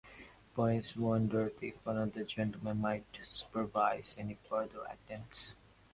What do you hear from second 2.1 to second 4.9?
gentlemen might supervise any further